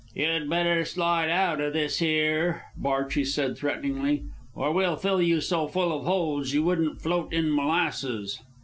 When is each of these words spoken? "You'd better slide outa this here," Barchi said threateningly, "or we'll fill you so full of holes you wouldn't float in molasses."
"You'd 0.15 0.49
better 0.49 0.83
slide 0.83 1.29
outa 1.29 1.69
this 1.69 1.99
here," 1.99 2.63
Barchi 2.75 3.23
said 3.23 3.55
threateningly, 3.55 4.23
"or 4.55 4.71
we'll 4.71 4.95
fill 4.95 5.21
you 5.21 5.39
so 5.41 5.67
full 5.67 5.95
of 5.95 6.05
holes 6.05 6.53
you 6.53 6.63
wouldn't 6.63 6.99
float 7.03 7.31
in 7.31 7.55
molasses." 7.55 8.39